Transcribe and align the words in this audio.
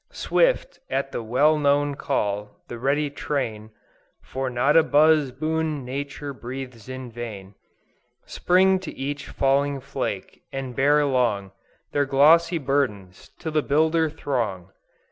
Swift, 0.11 0.79
at 0.89 1.11
the 1.11 1.21
well 1.21 1.59
known 1.59 1.93
call, 1.93 2.49
the 2.69 2.79
ready 2.79 3.07
train, 3.07 3.69
(For 4.23 4.49
not 4.49 4.75
a 4.75 4.81
buz 4.81 5.31
boon 5.31 5.85
Nature 5.85 6.33
breathes 6.33 6.89
in 6.89 7.11
vain,) 7.11 7.53
Spring 8.25 8.79
to 8.79 8.91
each 8.95 9.27
falling 9.29 9.79
flake, 9.79 10.41
and 10.51 10.75
bear 10.75 10.99
along 11.01 11.51
Their 11.91 12.05
glossy 12.07 12.57
burdens 12.57 13.29
to 13.37 13.51
the 13.51 13.61
builder 13.61 14.09
throng. 14.09 14.71